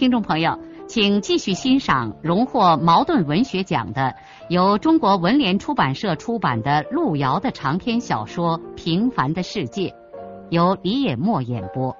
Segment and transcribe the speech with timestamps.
[0.00, 4.16] 听众朋友，请继续欣赏荣获茅盾文学奖的、
[4.48, 9.88] 由中国文联出版社出版的路遥的长篇小说《平凡的世界》，
[10.48, 11.94] 由李野墨演播。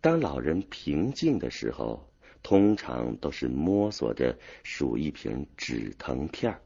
[0.00, 2.02] 当老人平静的时候，
[2.42, 6.58] 通常都是摸索着数一瓶止疼片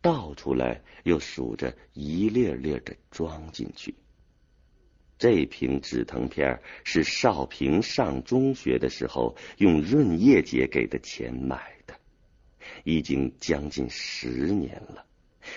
[0.00, 3.92] 倒出来又数着一粒粒的装进去。
[5.20, 11.94] 这瓶止疼片是少平上中学的时候用润叶姐给的钱买的，
[12.84, 15.04] 已经将近十年了。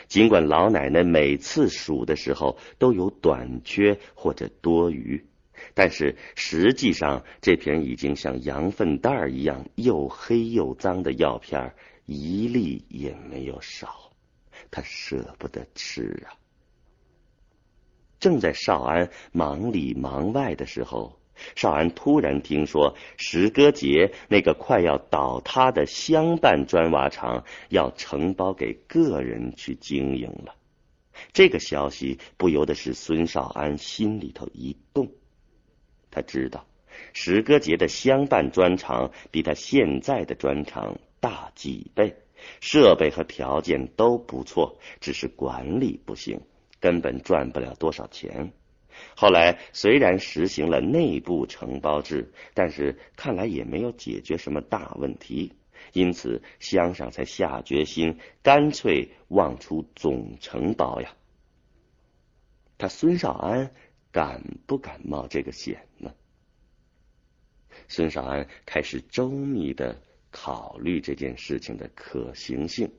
[0.10, 5.26] 尽管老奶奶每次数的时候都有短缺或者多余，
[5.74, 11.74] 但是实际上这瓶已经像羊粪蛋一样又黑又脏的药片
[12.06, 14.12] 一粒也没有少，
[14.70, 16.36] 她舍不得吃啊。
[18.24, 21.20] 正在少安忙里忙外的时候，
[21.58, 30.56] 少安突然听说石歌节那个快要倒塌的乡办砖瓦厂要承包给个人去经营了。
[31.34, 35.12] 这个消息不由得使孙少安心里头一动。
[36.10, 36.66] 他知道
[37.12, 42.16] 石歌节的乡办砖厂比他现在的砖厂大几倍，
[42.62, 46.40] 设备和条件都不错，只是管理不行。
[46.84, 48.52] 根本赚不了多少钱。
[49.16, 55.54] 后来虽然实行了内部承包制，但是看来也没有解决什么大问题，
[55.94, 61.16] 因此乡上才下决心，干脆望出总承包呀。
[62.78, 63.72] 他孙少安
[64.12, 66.14] 敢不敢冒这个险呢？
[67.88, 72.92] 孙少安开始周密的考虑这件事情的可行性。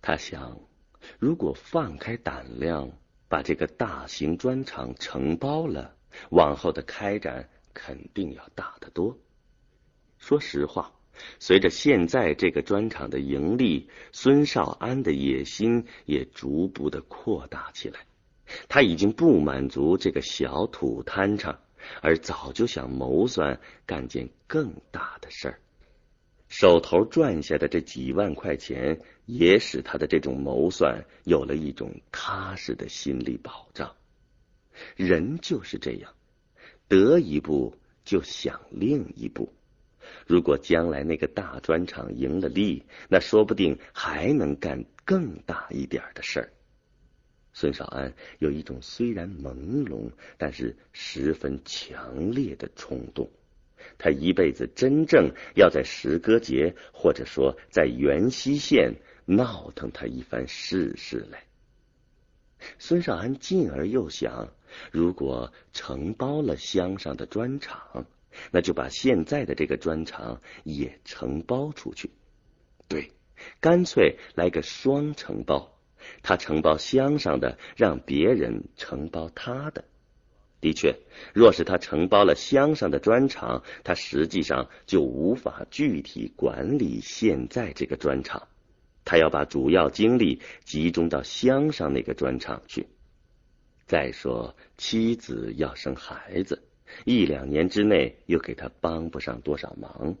[0.00, 0.69] 他想。
[1.18, 2.90] 如果放开胆量
[3.28, 5.94] 把这个大型砖厂承包了，
[6.30, 9.16] 往后的开展肯定要大得多。
[10.18, 10.92] 说实话，
[11.38, 18.00] 随着现在这个砖厂的盈利，孙少安的野心也逐步的扩大起来。
[18.68, 21.60] 他已经不满足这个小土摊上，
[22.02, 25.60] 而早就想谋算干件更大的事儿。
[26.48, 29.00] 手头赚下的这几万块钱，
[29.32, 33.94] 也使他的这种谋算有了一种踏实的心理保障。
[34.96, 36.12] 人就是这样，
[36.88, 39.52] 得一步就想另一步。
[40.26, 46.52] 如果将来那个大砖厂赢了利，那说不定还能干更大一点的事儿。
[47.52, 53.30] 孙少安有一种虽然朦胧，但是十分强烈的冲动。
[53.98, 58.94] 他一辈子真正要在石歌节，或者说在元溪县
[59.30, 61.44] 闹腾他一番试试来。
[62.78, 64.48] 孙少安进而又想，
[64.90, 68.06] 如果承包了乡上的砖厂，
[68.50, 72.10] 那就把现在的这个砖厂也承包出去。
[72.88, 73.12] 对，
[73.60, 75.78] 干脆来个双承包，
[76.22, 79.84] 他承包乡上的，让别人承包他的。
[80.60, 80.96] 的确，
[81.32, 88.48] 若是他承包了乡上的砖厂，他实际上就无法具体管理现在这个砖厂。
[89.04, 92.86] 他要把主要精力集中到乡上那个砖厂去。
[93.86, 96.62] 再说，妻子要生孩子，
[97.04, 100.16] 一两年之内又给他帮不上多少忙。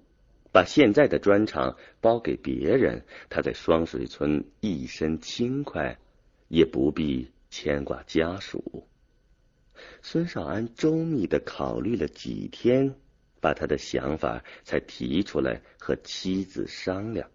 [0.52, 5.96] 把现在的砖厂包给别人，他在双水村一身轻快，
[6.48, 8.88] 也不必牵挂家属。
[10.02, 12.96] 孙少安周密的考虑了几天，
[13.40, 17.30] 把他的想法才提出来和妻子商量。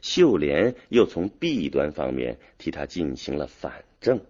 [0.00, 4.20] 秀莲又从弊端方面替他进行了反证，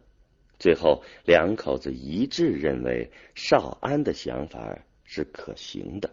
[0.58, 6.10] 最后两口子一致认为少安的想法是可行的。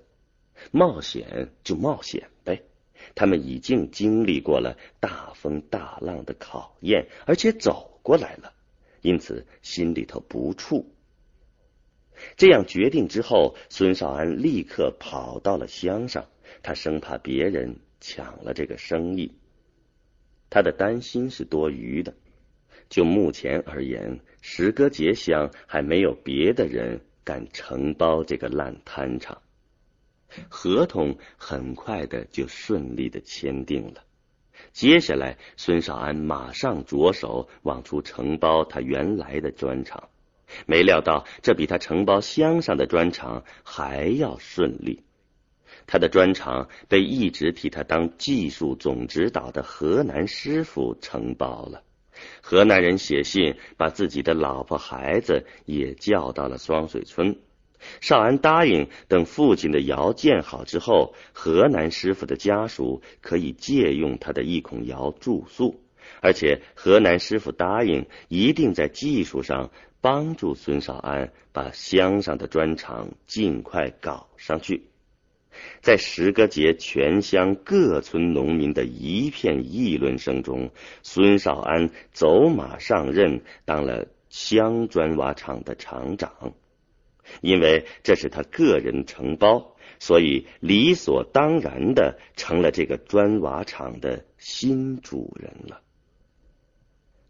[0.71, 2.63] 冒险就冒险呗，
[3.13, 8.53] 他们已经经历过了大风大浪的考验，而且走过来了，
[9.01, 10.85] 因此心里头不怵。
[12.35, 16.25] 这样决定之后，孙少安立刻跑到了乡上。
[16.63, 19.33] 他生怕别人抢了这个生意，
[20.49, 22.13] 他的担心是多余的。
[22.89, 29.41] 就目前而言，石歌节乡还没有别的人敢承包这个烂摊场。
[30.49, 34.03] 合同很快的就顺利的签订了。
[34.71, 40.09] 接下来，孙少安马上着手往出承包他原来的砖厂。
[40.65, 45.03] 没料到，这比他承包乡上的砖厂还要顺利。
[45.85, 51.83] 他的砖厂被一直替他当技术总指导的河南师傅承包了。
[52.41, 57.37] 河南人写信把自己的老婆孩子也叫到了双水村。
[58.01, 65.79] 少安答应，等父亲的窑建好之后，河南师傅的家属可以借用他的一孔窑住宿，
[66.19, 69.69] 而且河南师傅答应一定在技术上
[70.01, 74.89] 帮助孙少安把乡上的砖厂尽快搞上去。
[75.81, 80.71] 在十个节全乡各村农民的一片议论声中，
[81.03, 86.53] 孙少安走马上任，当了乡砖瓦厂的厂长。
[87.41, 95.81] 因为这是他个人承包，所以理所当然的成了这个砖瓦厂的新主人了。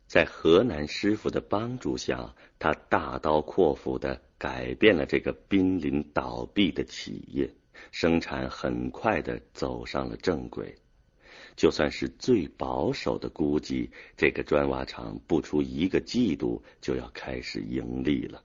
[0.06, 7.50] 在河南师傅的帮助下，他大刀阔斧的改变了这个濒临倒闭的企业。
[7.92, 10.76] 生产很快的走上了正轨，
[11.56, 18.44] 就算是最保守的估计，这个砖瓦厂不出一个季度就要开始盈利了。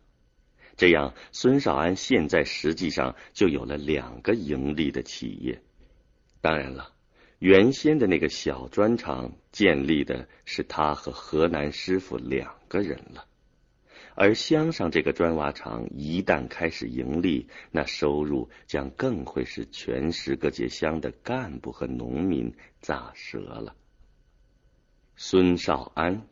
[0.76, 5.60] 这样，孙少安现在实际上就有了两个盈利的企业。
[6.40, 6.92] 当然了，
[7.38, 13.26] 原先的那个小砖厂建立的是他和河南师傅两个人了。
[14.14, 23.74] 而乡上这个砖瓦厂一旦开始盈利，那收入将更会使全十个街乡的干部和农民咋舌了。
[25.16, 26.26] 孙少安，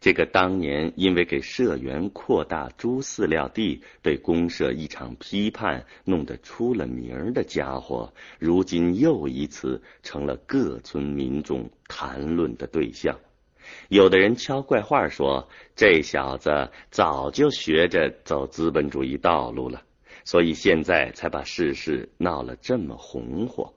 [0.00, 13.18] 这个当年因为给社员扩大猪饲料地，被公社一场批判弄得出了名儿的家伙，如今又一次成了各村民众谈论的对象。
[13.88, 19.82] 有的人敲怪话说，这小子早就学着走资本主义道路了，
[20.24, 23.74] 所以现在才把世事闹了这么红火。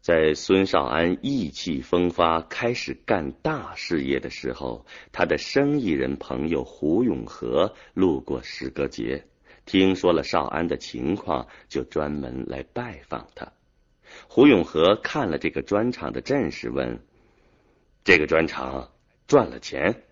[0.00, 9.24] 在孙少安意气风发开始干大事业的时候，他的生意人朋友胡永和路过石阁节，
[9.64, 13.50] 听说了少安的情况，就专门来拜访他。
[14.28, 17.00] 胡永和看了这个砖厂的阵势，问。
[18.04, 18.92] 这个砖厂
[19.26, 20.02] 赚了钱，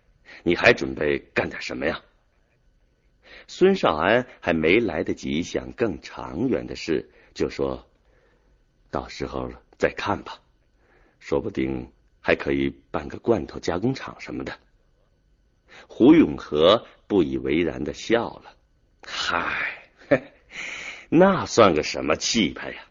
[0.42, 2.00] 你还准备干点什么呀？
[3.46, 7.86] 孙少安还没来得及想更长远的事，就说
[8.90, 10.40] ：“到时候再看吧，
[11.18, 14.58] 说不定还可以办个罐头加工厂什么的。”
[15.86, 18.56] 胡永和不以为然的笑了
[19.04, 19.90] ：“嗨，
[21.10, 22.86] 那算个什么气派呀？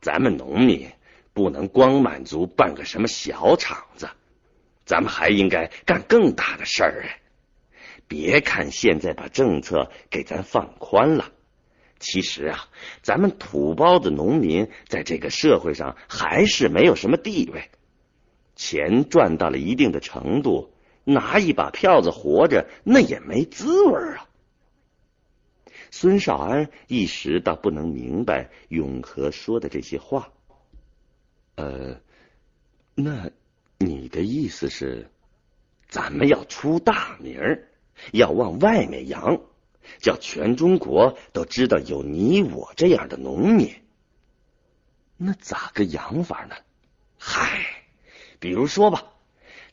[0.00, 0.88] 咱们农民。”
[1.32, 4.08] 不能光满足办个什么小厂子，
[4.84, 7.20] 咱们还应该干更大的事儿哎！
[8.06, 11.32] 别看现在把政策给咱放宽了，
[11.98, 12.68] 其实啊，
[13.00, 17.70] 咱们土包子农民在这个社会上还是没有什么地位。
[18.54, 24.28] 钱赚到了一定的程度，拿一把票子活着那也没滋味啊！
[25.90, 30.30] 孙少安一时倒不能明白永和说的这些话。
[31.54, 32.00] 呃，
[32.94, 33.30] 那
[33.78, 35.10] 你的意思是，
[35.88, 37.68] 咱们要出大名儿，
[38.12, 39.40] 要往外面扬，
[40.00, 43.74] 叫全中国都知道有你我这样的农民。
[45.16, 46.56] 那咋个扬法呢？
[47.18, 47.84] 嗨，
[48.40, 49.04] 比如说吧，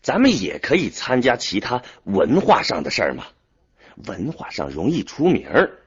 [0.02, 3.26] 咱们也可以参加其他文化上的事儿嘛。
[4.06, 5.80] 文化上容易出名儿，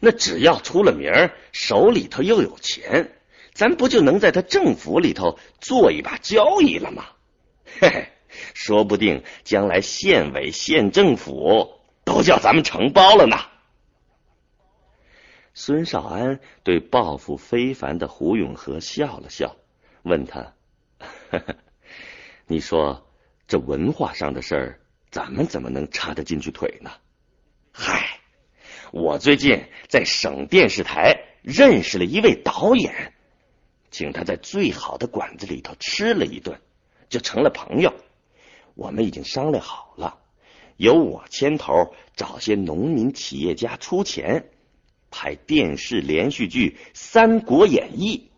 [0.00, 3.19] 那只要出了名儿，手里头又有钱。
[3.52, 7.04] 咱不就能在他政府里头做一把交易了吗？
[7.80, 8.08] 嘿嘿，
[8.54, 13.36] 说不定将来县委、县政府都叫咱们承包了呢。
[15.52, 19.56] 孙少安对抱负非凡的胡永和笑了笑，
[20.02, 20.54] 问他
[22.46, 23.06] ：“你说
[23.46, 24.80] 这文化上的事儿，
[25.10, 26.90] 咱们怎么能插得进去腿呢？”
[27.72, 28.20] 嗨，
[28.92, 33.12] 我最近在省电视台认识了一位导演。
[33.90, 36.60] 请他在最好的馆子里头吃了一顿，
[37.08, 37.94] 就成了朋友。
[38.74, 40.18] 我们已经商量好了，
[40.76, 44.48] 由我牵头找些农民企业家出钱
[45.10, 48.28] 拍电视连续剧《三国演义》。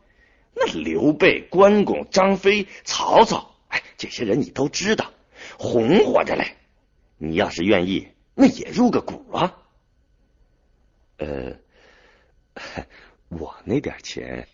[0.54, 5.12] 那刘备、关公、张飞、曹操，哎，这些人你都知道，
[5.58, 6.56] 红火着嘞。
[7.18, 9.56] 你要是愿意，那也入个股啊。
[11.18, 11.56] 呃，
[13.28, 14.48] 我那点钱。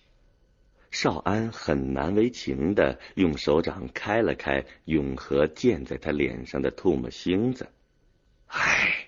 [0.91, 7.69] 少安很难为情的用手掌开了开永和溅在他脸上的唾沫星子。
[8.47, 9.07] 唉，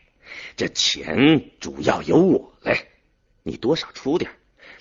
[0.56, 2.87] 这钱主要由我来，
[3.42, 4.30] 你多少出点，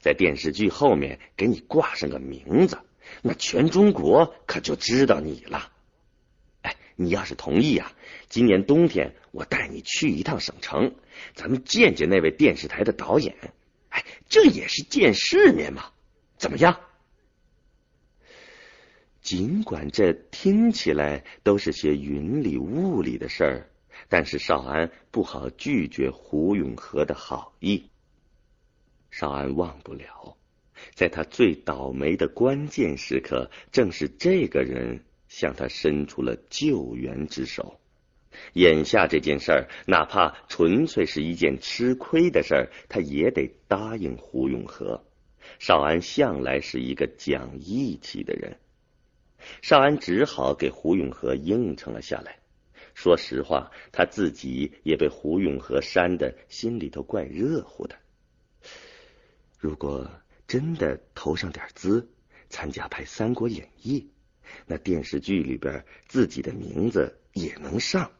[0.01, 2.77] 在电视剧后面给你挂上个名字，
[3.22, 5.72] 那全中国可就知道你了。
[6.63, 7.94] 哎，你要是同意啊，
[8.27, 10.94] 今年冬天我带你去一趟省城，
[11.34, 13.36] 咱们见见那位电视台的导演。
[13.88, 15.86] 哎，这也是见世面嘛，
[16.38, 16.82] 怎么样？
[19.30, 23.70] 尽管这听起来都是些云里雾里的事儿，
[24.08, 27.92] 但是少安不好拒绝胡永和的好意。
[29.12, 30.36] 少安忘不了，
[30.96, 37.80] 在他最倒霉的关键时刻，正是这个人向他伸出了救援之手。
[38.54, 45.06] 眼下这件事儿，哪怕纯粹是一件吃亏的事儿，他也得答应胡永和。
[45.60, 48.58] 少安向来是一个讲义气的人。
[49.62, 52.39] 少安只好给胡永和应承了下来。
[52.93, 57.96] 说实话，他自己也被胡永和扇的心里头怪热乎的。
[59.58, 60.10] 如果
[60.48, 62.10] 真的投上点资，
[62.50, 64.00] 参加拍《三国演义》，
[64.65, 68.12] 那电视剧里边自己的名字也能上。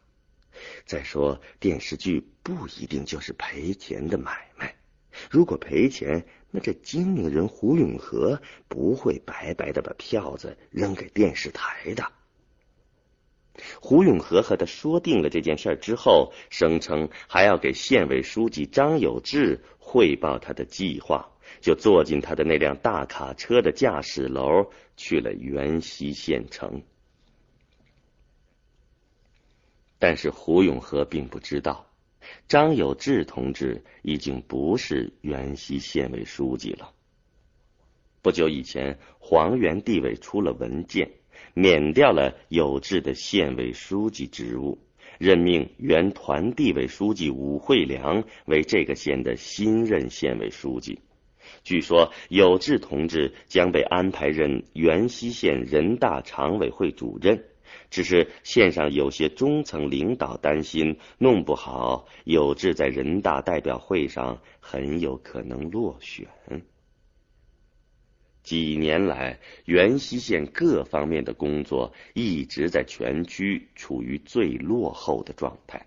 [0.86, 4.79] 再说，电视剧不一定就是赔钱的买卖。
[5.30, 12.12] 如果赔钱，那这精明人胡永和不会白白的把票子扔给电视台的。
[13.82, 26.82] 胡永和和他说定了这件事之后，声称还要给县委书记张有志汇报他的计划，就坐进他的那辆大卡车的驾驶楼去了元溪县城。
[29.98, 31.89] 但是胡永和并不知道。
[32.48, 36.92] 张有志同志已经不是原溪县委书记了。
[38.22, 41.12] 不久以前，黄原地委出了文件，
[41.54, 44.78] 免掉了有志的县委书记职务，
[45.18, 51.00] 任命原团地委书记武惠良为这个县的新任县委书记。
[51.64, 57.46] 据说，有志同志将被安排任原溪县人大常委会主任。
[57.90, 66.28] 只是县上有些中层领导担心，弄不好有志在人大代表会上很有可能落选。
[68.42, 75.86] 几年来，元溪县各方面的工作一直在全区处于最落后的状态。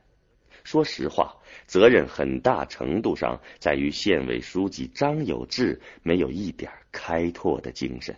[0.63, 8.15] 说实话，责任很大程度上在于县委书记张有志没有一点开拓的精神。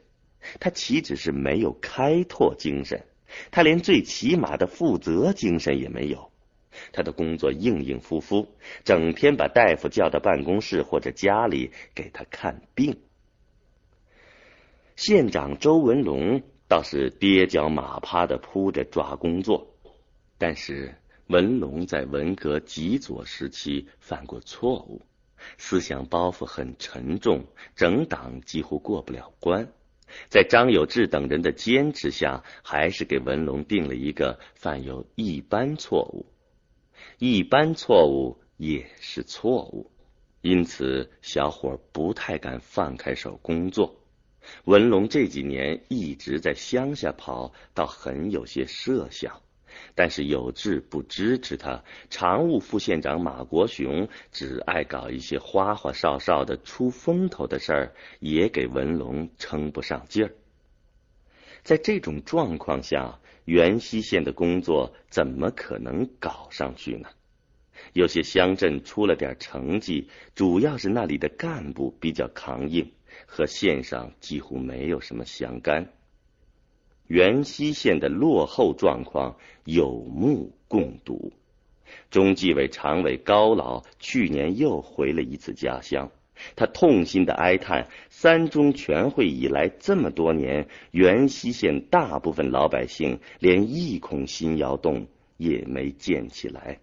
[0.61, 3.03] 他岂止是没有开拓精神？
[3.51, 6.31] 他连最起码的负责精神也没有，
[6.93, 8.49] 他的工作应应付付，
[8.85, 12.99] 整天把大夫叫到办公室或者家里给他看病。
[14.97, 19.75] 县长周文龙倒是跌脚马趴的扑着抓工作，
[20.39, 20.95] 但是
[21.27, 25.03] 文龙在文革极左时期犯过错误，
[25.59, 29.69] 思想包袱很沉重，整党几乎过不了关。
[30.29, 36.27] 在张有志等人的坚持下，还是给文龙定了一个犯有一般错误，
[37.19, 39.91] 一般错误也是错误，
[40.41, 44.01] 因此小伙不太敢放开手工作。
[44.65, 49.41] 文龙这几年一直在乡下跑，倒很有些设想。
[49.95, 60.33] 但是有志不支持他，常务副县长马国雄只爱搞一些花花哨哨的出风头的事儿，也给文龙撑不上劲儿。
[61.63, 67.09] 在这种状况下，元溪县的工作怎么可能搞上去呢？
[67.93, 72.93] 有些乡镇出了点成绩，主要是那里的干部比较扛硬，
[73.27, 75.93] 和县上几乎没有什么相干。
[77.07, 81.33] 元溪县的落后状况有目共睹。
[82.11, 86.11] 中纪委常委高老去年又回了一次家乡，
[86.57, 95.07] 他痛心的哀叹：三中全会以来这么多年，元溪县大部分老百姓连一孔心窑洞
[95.37, 96.81] 也没建起来。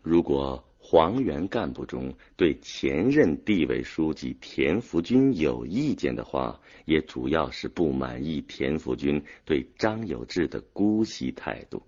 [0.00, 0.64] 如果。
[0.92, 11.82] 黄原干部中，对前任地委书记田福军有意见的话，也主要是不满意田福军对张有志的姑息态度。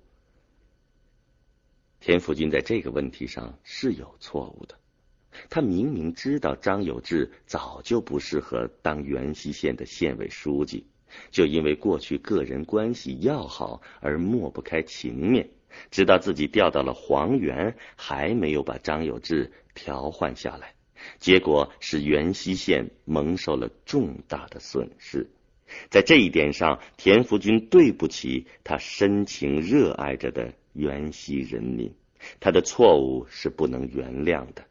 [2.00, 4.78] 田福军在这个问题上是有错误的，
[5.50, 10.86] 他明明知道张有志早就不适合当元溪县的县委书记，
[11.30, 15.50] 就因为过去个人关系要好而抹不开情面。
[15.90, 20.74] 知道自己调到了黄原，还没有把张有志调换下来，
[21.18, 25.28] 结果使元西县蒙受了重大的损失。
[25.90, 31.92] 在这一点上，田福军对不起他深情热爱着的元西人民，
[32.38, 34.64] 他的错误是不能原谅的。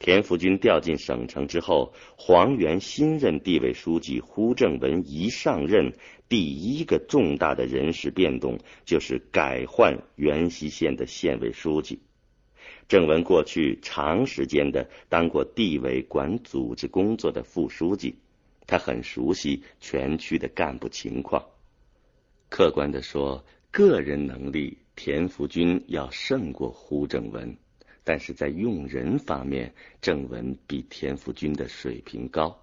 [0.00, 5.92] 田福军调进省城之后，黄原新任地委书记胡正文一上任，
[6.26, 12.00] 第一个重大的人事变动就是改换元溪县的县委书记。
[12.88, 18.16] 郑文过去长时间的当过地委管组织工作的副书记，
[18.66, 21.44] 他很熟悉全区的干部情况。
[22.48, 27.54] 客观的说，个人能力，田福军要胜过胡正文。
[28.10, 32.60] 但是在用人方面，郑文比田福军的水平高。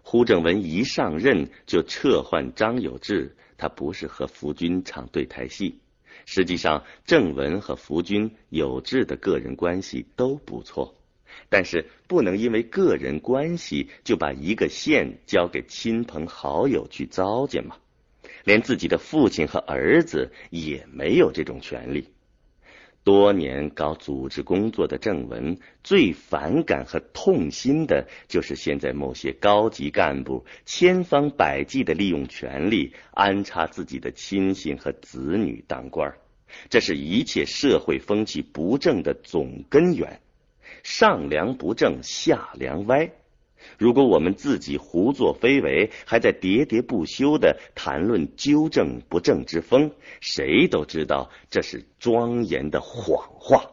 [0.00, 5.80] 胡正文一上任就撤换张有志，他不是和福军唱对台戏。
[6.24, 10.94] 实际上，郑文和福军、有志的个人关系都不错，
[11.48, 17.76] 但是不能因为个人关系就把一个县交给亲朋好友去糟践嘛。
[18.44, 22.06] 连自己的父亲和儿子也没有这种权利。
[23.04, 36.14] 多年搞组织工作的郑文最反感和痛心的就是现在某些高级干部千方百计的利用权力安插自己的亲信和子女当官
[36.68, 40.20] 这是一切社会风气不正的总根源。
[40.82, 43.10] 上梁不正下梁歪。
[43.78, 49.90] 如果我们自己胡作非为，还在喋喋不休的谈论纠正不正之风，
[50.20, 53.64] 谁都知道这是庄严的谎话。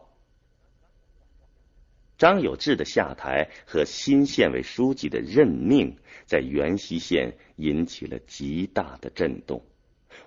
[2.17, 9.63] 张有志的下台和新县委书记的任命，在元溪县引起了极大的震动，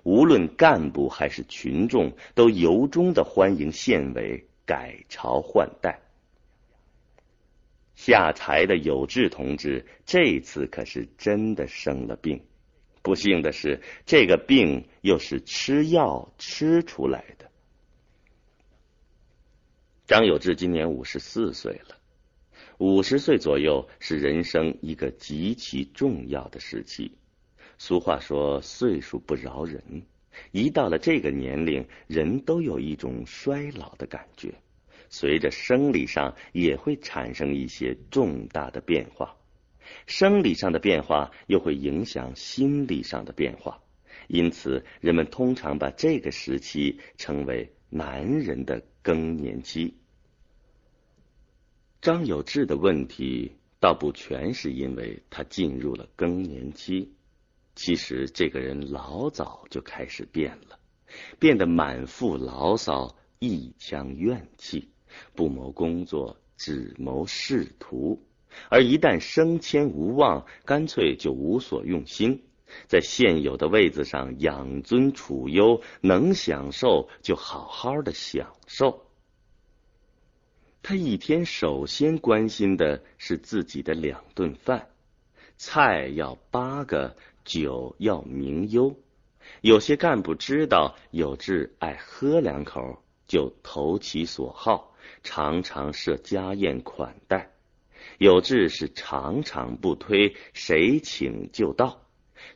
[0.01, 5.99] 无论干部还是群众，都由衷的欢迎县委改朝换代。
[7.95, 12.43] 下台的有志同志这次可是真的生了病，
[13.01, 17.49] 不幸的是，这个病又是吃药吃出来的。
[20.05, 21.97] 张有志今年五十四岁了，
[22.77, 27.15] 五十岁左右是人生一个极其重要的时期。
[27.77, 30.03] 俗话说岁数不饶人，
[30.51, 34.53] 一到了这个年龄，人都有一种衰老的感觉。
[35.13, 39.37] 随着生理上也会产生一些重大的变化，
[40.07, 43.79] 生理上的变化又会影响心理上的变化，
[44.27, 49.95] 因此人们通常把这个时期称为男人的更年期。
[52.01, 57.13] 张有志的问题倒不全是因为他进入了更年期，
[57.75, 60.79] 其实这个人老早就开始变了，
[61.39, 64.89] 变得满腹牢骚，一腔怨气。
[65.35, 68.21] 不谋工作，只谋仕途，
[68.69, 72.43] 而一旦升迁无望，干脆就无所用心，
[72.87, 79.07] 在现有的位子上养尊处优，能享受就好好的享受。
[80.81, 84.89] 他一天首先关心的是自己的两顿饭，
[85.57, 88.95] 菜要八个，酒要名优。
[89.61, 93.01] 有些干部知道有志爱喝两口，
[93.33, 94.95] 就投其所好。
[95.23, 97.51] 常常设家宴款待，
[98.19, 102.05] 有志是常常不推，谁请就到，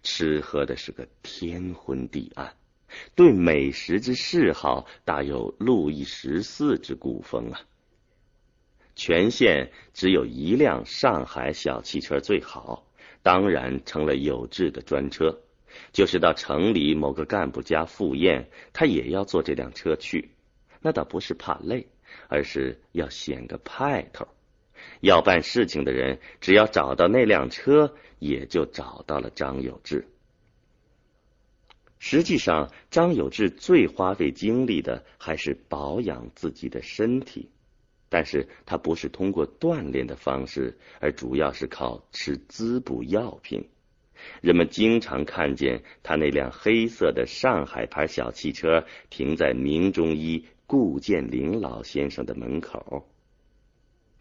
[0.03, 2.55] 吃喝的是个天昏地暗，
[3.15, 7.61] 对美食之嗜好大有路易十四之古风啊。
[8.95, 12.85] 全县只有一辆上海小汽车最好，
[13.23, 15.41] 当然成了有志的专车，
[15.93, 20.31] 就是到城里某个干部家赴宴，他也要坐这辆车去，
[20.81, 21.87] 那倒不是怕累。
[22.29, 24.29] 而是要显个派头，
[25.01, 30.07] 要办事情的人只要找到那辆车，也就找到了张有志。
[31.99, 37.51] 实际上，张有志最花费精力的还是保养自己的身体，
[38.07, 43.67] 但是他不是通过锻炼的方式，而主要是靠吃滋补药品。
[44.41, 50.45] 人们经常看见他那辆黑色的上海牌小汽车停在明中医。
[50.67, 53.07] 顾建林老先生的门口。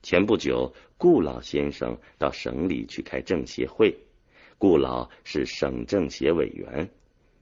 [0.02, 3.98] 前不久，顾老先生到省里去开政协会，
[4.56, 6.88] 顾老是省政协委员。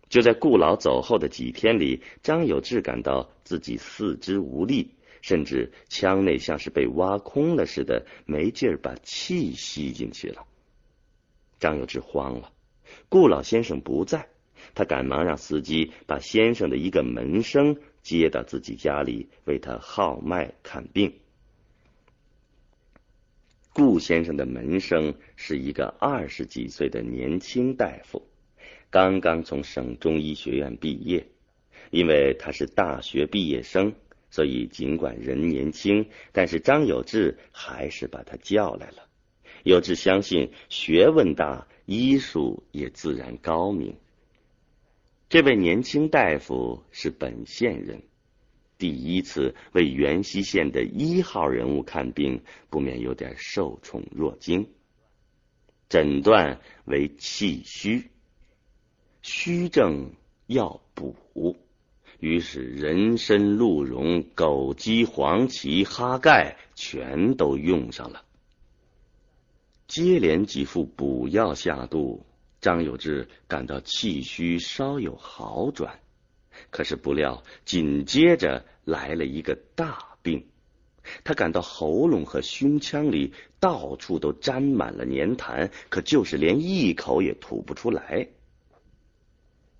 [0.08, 10.46] 就在顾老走后的几天里，张有志感到自己四肢无力，甚至腔内像是被挖空了似的，没劲儿把气吸进去了。
[11.58, 12.50] 张有志慌了，
[13.10, 14.28] 顾老先生不在，
[14.74, 17.76] 他赶忙让司机把先生的一个门生。
[18.04, 21.12] 接到自己家里为他号脉看病，
[23.72, 28.28] 顾先生的门生是一个二十几岁的年轻大夫，
[28.90, 31.26] 刚刚从省中医学院毕业。
[31.90, 33.94] 因为他是大学毕业生，
[34.30, 39.06] 所以尽管人年轻，但是张有志还是把他叫来了。
[39.62, 43.96] 有志相信学问大，医术也自然高明。
[45.34, 48.04] 这位年轻大夫是本县人。
[48.78, 54.68] 第一次为元溪县的一号人物看病，不免有点受宠若惊。
[55.88, 58.12] 诊断为气虚，
[59.22, 60.12] 虚症
[60.46, 61.16] 要补，
[62.20, 68.22] 于是人参、鹿茸、枸杞、黄芪、哈盖全都用上了。
[69.88, 72.24] 接连几副补药下肚，
[72.64, 76.00] 张有志感到气虚稍有好转。
[76.70, 80.46] 可是不料，紧接着来了一个大病，
[81.24, 88.28] 他感到喉咙和胸腔里到处都沾满了粘痰，可就是连一口也吐不出来。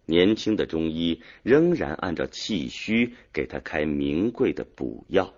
[0.04, 5.32] 年轻的中医仍然按照气虚给他开名贵的补药，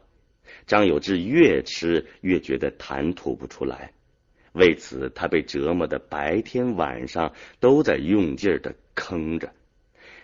[0.67, 3.93] 张有志越吃越觉得痰吐不出来，
[4.57, 9.53] 为此他被折磨的白天晚上都在用劲儿的吭着。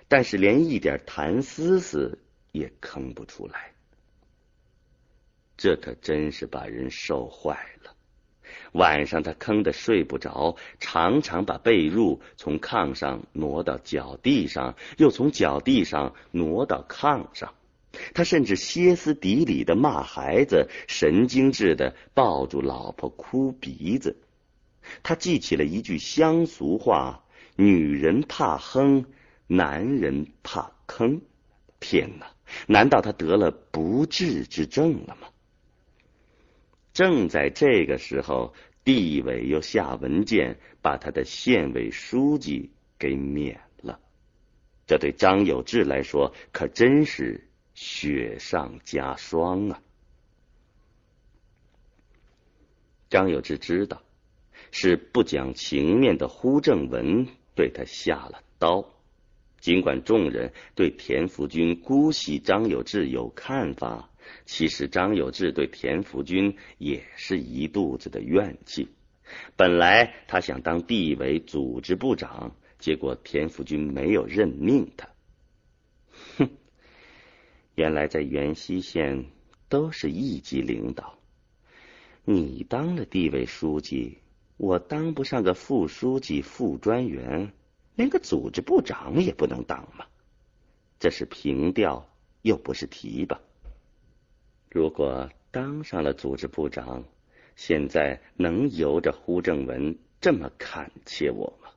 [0.09, 2.19] 但是连一点痰丝丝
[2.51, 3.73] 也吭不出来，
[5.57, 7.95] 这可真是把人受坏了。
[8.73, 17.55] 晚上他吭的睡不着，常常把被褥从炕上挪到脚地上，又从脚地上挪到炕上。
[18.15, 24.17] 他甚至歇斯底里的骂孩子，神经质的抱住老婆哭鼻子。
[25.03, 27.25] 他记起了一句乡俗话
[27.57, 29.07] ：“女人怕哼。”
[29.49, 31.21] 男人怕坑，
[31.79, 32.33] 天哪！
[32.67, 35.29] 难道他得了不治之症了吗？
[36.95, 44.01] 正在这个时候，地委又下文件把他的县委书记给免了。
[44.87, 47.47] 这对张有志来说可真是
[47.83, 49.83] 雪上加霜啊！
[53.11, 54.03] 张有志知道，
[54.71, 58.89] 是不讲情面的呼正文对他下了刀。
[59.59, 64.11] 尽管众人对田福军姑息张有志有看法，
[64.47, 68.89] 其实张有志对田福军也是一肚子的怨气。
[69.57, 75.09] 本来他想当地委组织部长，结果田福军没有任命他。
[76.39, 76.49] 哼，
[77.75, 79.27] 原来在元溪县
[79.69, 81.19] 都是一级领导，
[82.25, 84.19] 你当了地委书记，
[84.57, 87.53] 我当不上个副书记、副专员。
[87.95, 90.07] 连个组织部长也不能当吗？
[90.99, 92.09] 这是平调，
[92.41, 93.39] 又不是提拔。
[94.71, 97.05] 如果当上了组织部长，
[97.55, 101.69] 现在能由着胡正文这么恳切我吗？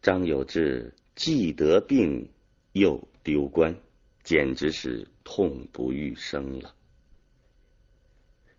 [0.00, 2.30] 张有志既得病
[2.74, 3.76] 又丢官，
[4.24, 6.74] 简直是痛不欲生了。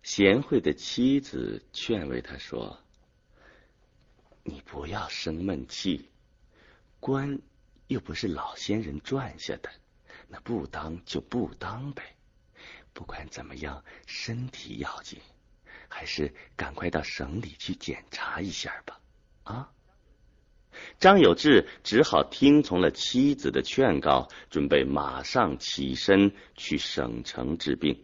[0.02, 2.78] 贤惠的妻子劝慰他说。
[4.42, 6.08] 你不要生闷气，
[7.00, 7.40] 官
[7.88, 9.68] 又不是老先人赚下的，
[10.28, 12.14] 那不当就不当呗。
[12.92, 15.20] 不管怎么样，身体要紧，
[15.88, 19.00] 还是赶快到省里去检查一下吧。
[19.42, 19.72] 啊！
[20.98, 28.02] 张有志只好听从了妻子的劝告，准备马上起身去省城治病。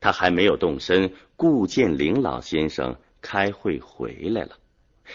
[0.00, 4.58] 他还没有动身，顾建林老先生开会回来了。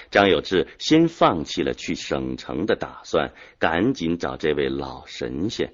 [0.10, 5.74] 张有志先放弃了去省城的打算，赶紧找这位老神仙。